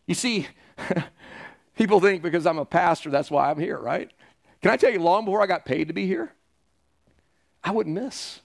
[0.07, 0.47] You see,
[1.77, 4.11] People think because I'm a pastor, that's why I'm here, right?
[4.63, 6.33] Can I tell you, long before I got paid to be here,
[7.63, 8.41] I wouldn't miss.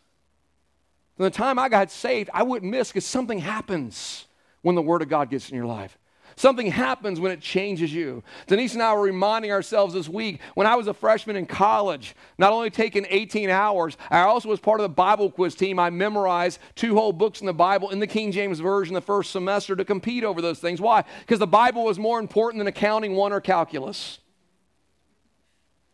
[1.16, 4.26] From the time I got saved, I wouldn't miss because something happens
[4.62, 5.98] when the Word of God gets in your life.
[6.42, 8.24] Something happens when it changes you.
[8.48, 12.16] Denise and I were reminding ourselves this week when I was a freshman in college,
[12.40, 15.78] not only taking 18 hours, I also was part of the Bible quiz team.
[15.78, 19.30] I memorized two whole books in the Bible in the King James Version the first
[19.30, 20.82] semester to compete over those things.
[20.82, 21.04] Why?
[21.20, 24.18] Because the Bible was more important than accounting one or calculus.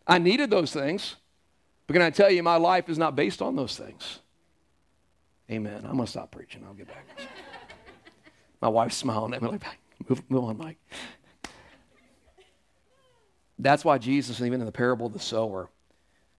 [0.08, 1.18] I needed those things,
[1.88, 4.20] but can I tell you, my life is not based on those things.
[5.52, 5.82] Amen.
[5.84, 6.64] I'm going to stop preaching.
[6.66, 7.06] I'll get back.
[8.62, 9.66] my wife's smiling at me like,
[10.08, 10.78] Move, move on, Mike.
[13.60, 15.70] That's why Jesus, even in the parable of the sower,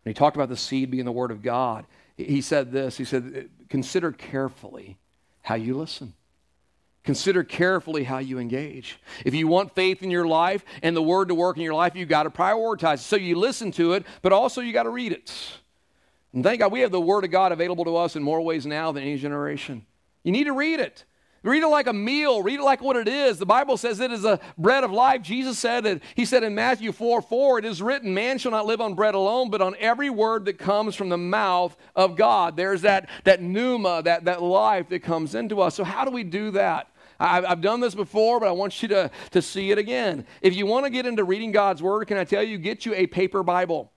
[0.02, 1.84] when he talked about the seed being the word of God,
[2.16, 4.98] he said this He said, Consider carefully
[5.42, 6.14] how you listen.
[7.04, 8.98] Consider carefully how you engage.
[9.24, 11.96] If you want faith in your life and the word to work in your life,
[11.96, 12.98] you've got to prioritize.
[12.98, 15.32] So you listen to it, but also you got to read it.
[16.34, 18.66] And thank God we have the word of God available to us in more ways
[18.66, 19.86] now than any generation.
[20.22, 21.04] You need to read it.
[21.42, 22.42] Read it like a meal.
[22.42, 23.38] Read it like what it is.
[23.38, 25.22] The Bible says it is a bread of life.
[25.22, 26.02] Jesus said it.
[26.16, 29.14] He said in Matthew 4 4, it is written, Man shall not live on bread
[29.14, 32.56] alone, but on every word that comes from the mouth of God.
[32.56, 35.76] There's that, that pneuma, that, that life that comes into us.
[35.76, 36.88] So, how do we do that?
[37.20, 40.26] I've, I've done this before, but I want you to, to see it again.
[40.40, 42.94] If you want to get into reading God's Word, can I tell you, get you
[42.94, 43.92] a paper Bible.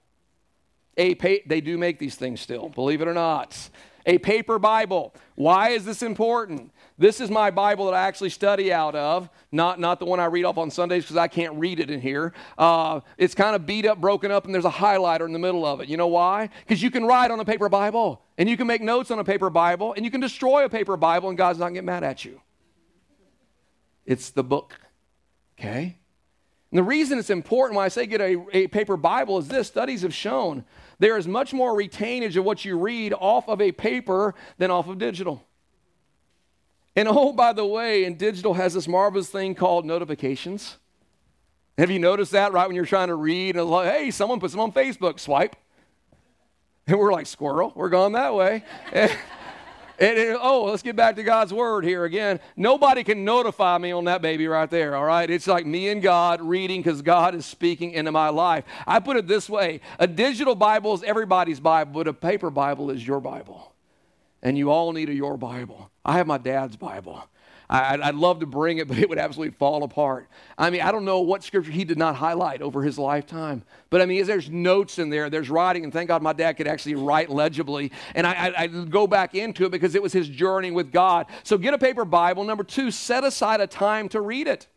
[0.98, 3.70] A pa- they do make these things still, believe it or not.
[4.06, 5.14] A paper Bible.
[5.36, 6.72] Why is this important?
[7.02, 10.26] This is my Bible that I actually study out of, not, not the one I
[10.26, 12.32] read off on Sundays because I can't read it in here.
[12.60, 15.66] Uh, it's kind of beat up, broken up, and there's a highlighter in the middle
[15.66, 15.90] of it.
[15.90, 16.52] You know why?
[16.60, 19.24] Because you can write on a paper Bible, and you can make notes on a
[19.24, 22.04] paper Bible, and you can destroy a paper Bible, and God's not to get mad
[22.04, 22.40] at you.
[24.06, 24.80] It's the book,
[25.60, 25.98] okay?
[26.70, 29.68] And the reason it's important when I say get a, a paper Bible is this
[29.68, 30.66] studies have shown
[31.00, 34.88] there is much more retainage of what you read off of a paper than off
[34.88, 35.44] of digital.
[36.96, 40.78] And oh, by the way, and digital has this marvelous thing called notifications.
[41.78, 44.54] Have you noticed that right when you're trying to read and like, hey, someone puts
[44.54, 45.56] them on Facebook, swipe.
[46.88, 48.66] And we're like, squirrel, we're going that way.
[48.92, 49.12] and,
[50.00, 52.42] and, oh, let's get back to God's word here again.
[52.58, 55.30] Nobody can notify me on that baby right there, all right?
[55.30, 58.66] It's like me and God reading because God is speaking into my life.
[58.86, 62.92] I put it this way a digital Bible is everybody's Bible, but a paper Bible
[62.92, 63.71] is your Bible
[64.44, 65.92] and you all need a your Bible.
[66.04, 67.24] I have my dad's Bible.
[67.72, 70.28] I, would love to bring it, but it would absolutely fall apart.
[70.58, 73.64] I mean, I don't know what scripture he did not highlight over his lifetime.
[73.90, 76.68] But I mean, there's notes in there, there's writing, and thank God my dad could
[76.68, 77.92] actually write legibly.
[78.14, 81.28] And I, I, I go back into it because it was his journey with God.
[81.44, 82.44] So get a paper Bible.
[82.44, 84.68] Number two, set aside a time to read it,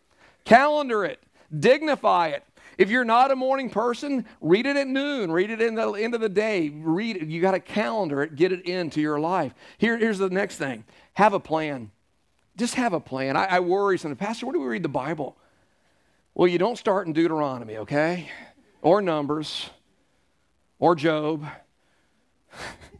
[0.45, 1.21] calendar it,
[1.57, 2.45] dignify it.
[2.79, 6.15] If you're not a morning person, read it at noon, read it in the end
[6.15, 6.71] of the day.
[6.71, 7.29] Read it.
[7.29, 9.55] You got to calendar get it into your life.
[9.79, 10.85] Here, here's the next thing
[11.15, 11.91] have a plan.
[12.57, 13.37] Just have a plan.
[13.37, 15.37] I, I worry sometimes, Pastor, where do we read the Bible?
[16.35, 18.29] Well, you don't start in Deuteronomy, okay?
[18.83, 19.71] Or Numbers,
[20.79, 21.47] or Job.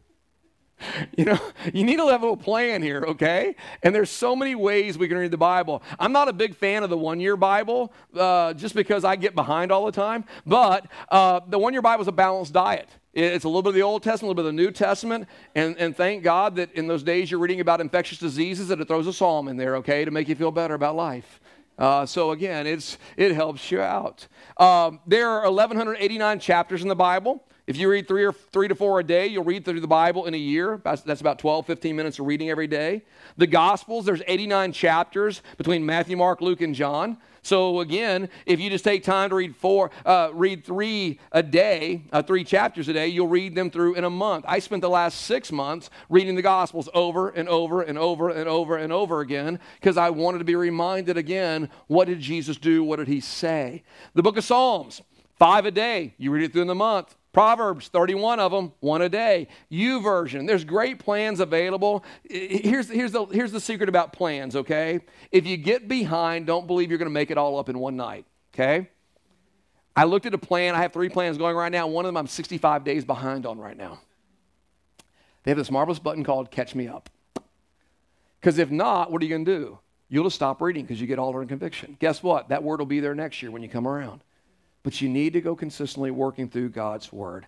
[1.17, 1.39] you know,
[1.73, 3.57] you need to have a plan here, okay?
[3.83, 5.83] And there's so many ways we can read the Bible.
[5.99, 9.35] I'm not a big fan of the one year Bible uh, just because I get
[9.35, 12.89] behind all the time, but uh, the one year Bible is a balanced diet.
[13.13, 15.29] It's a little bit of the Old Testament, a little bit of the New Testament,
[15.55, 18.89] and, and thank God that in those days you're reading about infectious diseases that it
[18.89, 21.41] throws a psalm in there, okay, to make you feel better about life.
[21.79, 24.27] Uh, so again, it's, it helps you out.
[24.57, 27.45] Um, there are 1,189 chapters in the Bible.
[27.67, 30.27] If you read three or three to four a day, you'll read through the Bible
[30.27, 30.83] in a year.
[30.85, 33.03] That's about 12, 15 minutes of reading every day.
[33.39, 37.17] The Gospels, there's 89 chapters between Matthew, Mark, Luke, and John.
[37.41, 42.03] So again, if you just take time to read four, uh, read three a day,
[42.13, 44.45] uh, three chapters a day, you'll read them through in a month.
[44.49, 48.49] I spent the last six months reading the Gospels over and over and over and
[48.49, 52.83] over and over again because I wanted to be reminded again what did Jesus do?
[52.83, 53.85] What did he say?
[54.15, 55.03] The book of Psalms,
[55.39, 56.15] five a day.
[56.17, 57.15] You read it through in the month.
[57.35, 59.49] Proverbs, 31 of them, one a day.
[59.71, 60.47] YouVersion.
[60.47, 62.05] There's great plans available.
[62.31, 65.01] Here's, here's, the, here's the secret about plans, okay?
[65.33, 67.97] If you get behind, don't believe you're going to make it all up in one
[67.97, 68.89] night, okay?
[69.97, 70.77] I looked at a plan.
[70.77, 71.89] I have three plans going right now.
[71.89, 73.99] One of them I'm 65 days behind on right now.
[75.43, 77.11] They have this marvelous button called Catch Me Up.
[78.41, 79.79] Because if not, what are you going to do?
[80.09, 81.97] You'll just stop reading because you get all in conviction.
[81.99, 82.51] Guess what?
[82.51, 84.23] That word will be there next year when you come around
[84.85, 87.47] but you need to go consistently working through God's Word.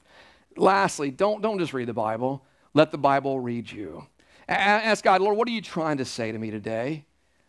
[0.56, 4.04] Lastly, don't, don't just read the Bible, let the Bible read you.
[4.48, 7.04] Ask God, Lord, what are you trying to say to me today?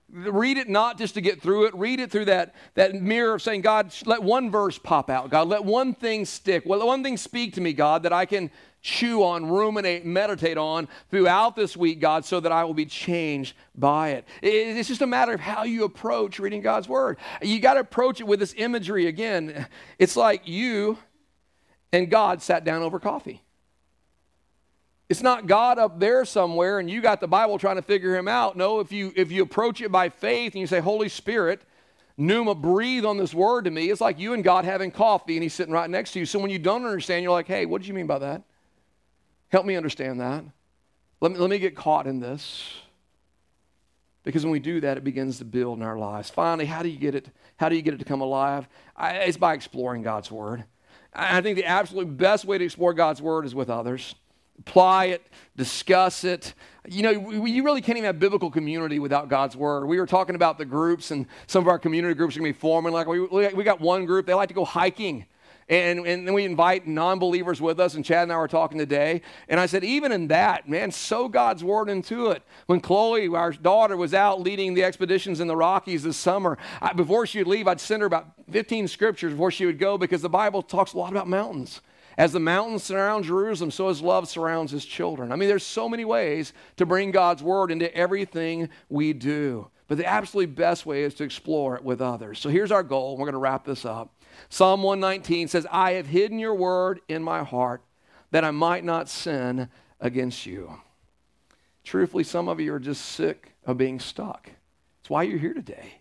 [0.10, 3.42] read it not just to get through it, read it through that, that mirror of
[3.42, 5.30] saying, God, let one verse pop out.
[5.30, 6.64] God, let one thing stick.
[6.66, 8.50] Let one thing speak to me, God, that I can
[8.82, 13.56] chew on, ruminate, meditate on throughout this week, God, so that I will be changed
[13.76, 14.28] by it.
[14.42, 17.18] It's just a matter of how you approach reading God's Word.
[17.42, 19.68] You got to approach it with this imagery again.
[20.00, 20.98] It's like you
[21.92, 23.42] and God sat down over coffee.
[25.10, 28.28] It's not God up there somewhere and you got the Bible trying to figure him
[28.28, 28.58] out.
[28.58, 31.62] No, if you if you approach it by faith and you say, Holy Spirit,
[32.18, 35.44] Pneuma, breathe on this word to me, it's like you and God having coffee and
[35.44, 36.26] he's sitting right next to you.
[36.26, 38.44] So when you don't understand, you're like, hey, what did you mean by that?
[39.50, 40.43] Help me understand that.
[41.22, 42.74] Let me, let me get caught in this.
[44.24, 46.30] Because when we do that, it begins to build in our lives.
[46.30, 47.30] Finally, how do you get it?
[47.56, 48.68] How do you get it to come alive?
[48.95, 50.66] I, it's by exploring God's word.
[51.14, 54.16] I think the absolute best way to explore God's word is with others
[54.60, 55.26] apply it,
[55.56, 56.54] discuss it.
[56.88, 59.86] You know, we, you really can't even have biblical community without God's word.
[59.86, 62.58] We were talking about the groups, and some of our community groups are going to
[62.58, 62.93] be forming.
[62.93, 65.26] Like, we, we got one group, they like to go hiking.
[65.70, 68.78] And, and then we invite non believers with us, and Chad and I were talking
[68.78, 69.22] today.
[69.49, 72.41] And I said, even in that, man, sow God's word into it.
[72.68, 76.93] When Chloe, our daughter, was out leading the expeditions in the Rockies this summer, I,
[76.93, 80.22] before she would leave, I'd send her about 15 scriptures before she would go because
[80.22, 81.82] the Bible talks a lot about mountains.
[82.18, 85.32] As the mountains surround Jerusalem, so his love surrounds his children.
[85.32, 89.70] I mean, there's so many ways to bring God's word into everything we do.
[89.88, 92.39] But the absolutely best way is to explore it with others.
[92.39, 93.18] So here's our goal.
[93.18, 94.11] We're going to wrap this up.
[94.50, 97.82] Psalm 119 says, I have hidden your word in my heart
[98.32, 99.70] that I might not sin
[100.00, 100.80] against you.
[101.84, 104.50] Truthfully, some of you are just sick of being stuck.
[105.00, 105.94] That's why you're here today.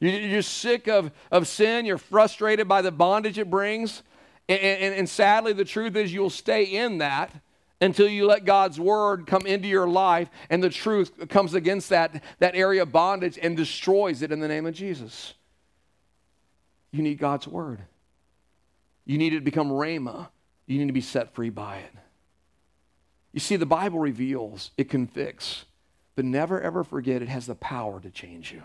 [0.00, 1.84] You're just sick of, of sin.
[1.84, 4.02] You're frustrated by the bondage it brings.
[4.48, 7.32] And, and, and sadly, the truth is you'll stay in that
[7.82, 12.22] until you let God's word come into your life and the truth comes against that,
[12.38, 15.34] that area of bondage and destroys it in the name of Jesus.
[16.92, 17.80] You need God's word.
[19.04, 20.28] You need it to become rhema.
[20.66, 21.92] You need to be set free by it.
[23.32, 25.64] You see, the Bible reveals, it convicts,
[26.16, 28.64] but never ever forget it has the power to change you.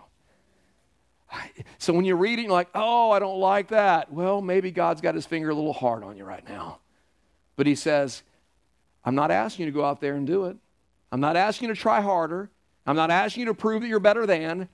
[1.80, 4.12] So when you're reading, like, oh, I don't like that.
[4.12, 6.80] Well, maybe God's got his finger a little hard on you right now.
[7.56, 8.24] But he says,
[9.04, 10.58] I'm not asking you to go out there and do it.
[11.12, 12.50] I'm not asking you to try harder.
[12.86, 14.70] I'm not asking you to prove that you're better than.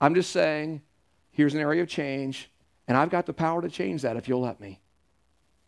[0.00, 0.82] I'm just saying,
[1.30, 2.50] here's an area of change,
[2.88, 4.80] and I've got the power to change that if you'll let me.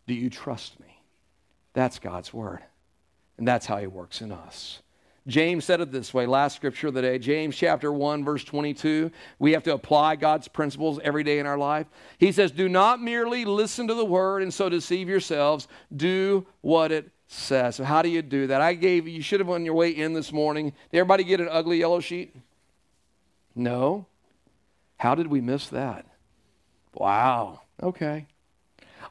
[0.07, 1.01] Do you trust me?
[1.73, 2.59] That's God's word.
[3.37, 4.81] And that's how he works in us.
[5.27, 9.11] James said it this way, last scripture of the day, James chapter 1, verse 22.
[9.37, 11.87] We have to apply God's principles every day in our life.
[12.17, 16.91] He says, Do not merely listen to the word and so deceive yourselves, do what
[16.91, 17.75] it says.
[17.75, 18.59] So, how do you do that?
[18.59, 20.73] I gave you, should have on your way in this morning.
[20.91, 22.35] Did everybody get an ugly yellow sheet?
[23.55, 24.07] No.
[24.97, 26.05] How did we miss that?
[26.93, 27.61] Wow.
[27.81, 28.25] Okay.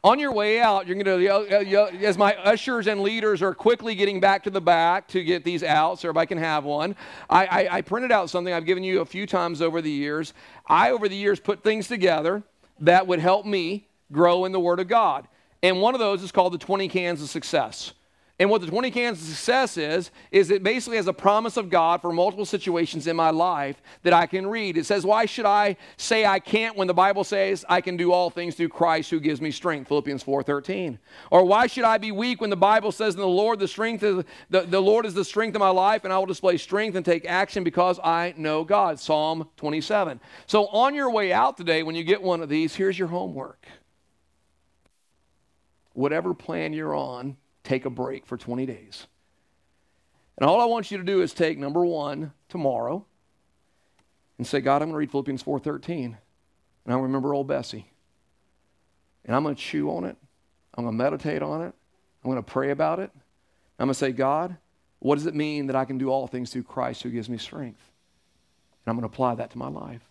[0.05, 4.21] On your way out, you're going to, as my ushers and leaders are quickly getting
[4.21, 6.95] back to the back to get these out so everybody can have one,
[7.29, 10.35] I, I, I printed out something I've given you a few times over the years.
[10.69, 12.45] I, over the years, put things together
[12.81, 15.27] that would help me grow in the Word of God.
[15.65, 17.93] And one of those is called the 20 Cans of Success.
[18.41, 21.71] And what the 20 cans of success is, is it basically has a promise of
[21.71, 24.77] God for multiple situations in my life that I can read.
[24.77, 28.13] It says, Why should I say I can't when the Bible says I can do
[28.13, 29.89] all things through Christ who gives me strength?
[29.89, 30.99] Philippians 4:13.
[31.33, 34.05] Or why should I be weak when the Bible says in the Lord the strength
[34.05, 36.95] is the, the Lord is the strength of my life, and I will display strength
[36.95, 39.01] and take action because I know God.
[39.01, 40.21] Psalm 27.
[40.47, 43.67] So on your way out today, when you get one of these, here's your homework.
[45.95, 47.37] Whatever plan you're on,
[47.69, 49.07] take a break for 20 days.
[50.39, 53.05] And all I want you to do is take number one tomorrow
[54.39, 56.17] and say, God, I'm going to read Philippians 4.13.
[56.85, 57.91] And I remember old Bessie.
[59.25, 60.17] And I'm going to chew on it.
[60.75, 61.75] I'm going to meditate on it.
[62.25, 63.11] I'm going to pray about it.
[63.79, 64.57] I'm going to say, God,
[65.01, 67.37] what does it mean that I can do all things through Christ who gives me
[67.37, 67.83] strength?
[68.85, 70.03] And I'm going to apply that to my life.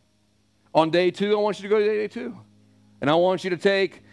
[0.74, 2.38] On day two, I want you to go to day two.
[3.02, 4.04] And I want you to take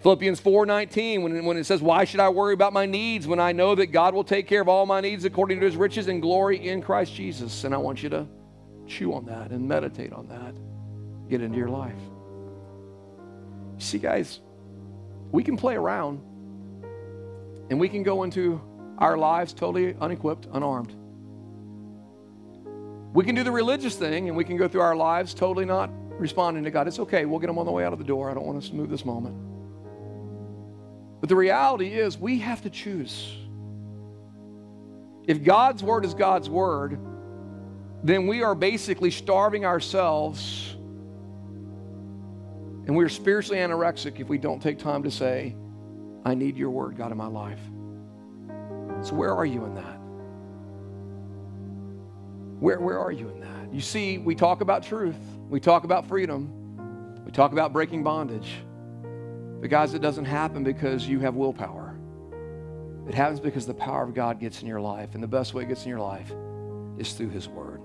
[0.00, 3.52] Philippians 4:19 when, when it says why should I worry about my needs when I
[3.52, 6.20] know that God will take care of all my needs according to his riches and
[6.20, 7.64] glory in Christ Jesus?
[7.64, 8.26] And I want you to
[8.86, 10.54] chew on that and meditate on that.
[11.28, 11.98] Get into your life.
[13.76, 14.40] You see guys
[15.32, 16.20] we can play around
[17.70, 18.60] and we can go into
[18.98, 20.94] our lives totally unequipped unarmed.
[23.12, 25.90] We can do the religious thing and we can go through our lives totally not
[26.20, 26.86] responding to God.
[26.86, 27.24] It's okay.
[27.24, 28.30] We'll get them on the way out of the door.
[28.30, 29.45] I don't want us to move this moment
[31.20, 33.36] but the reality is, we have to choose.
[35.26, 36.98] If God's word is God's word,
[38.04, 40.76] then we are basically starving ourselves
[42.86, 45.56] and we're spiritually anorexic if we don't take time to say,
[46.24, 47.58] I need your word, God, in my life.
[49.02, 49.98] So, where are you in that?
[52.60, 53.74] Where, where are you in that?
[53.74, 55.16] You see, we talk about truth,
[55.48, 58.54] we talk about freedom, we talk about breaking bondage.
[59.60, 61.96] But, guys, it doesn't happen because you have willpower.
[63.08, 65.14] It happens because the power of God gets in your life.
[65.14, 66.32] And the best way it gets in your life
[66.98, 67.75] is through His Word.